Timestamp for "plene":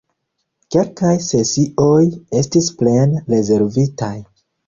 2.81-3.23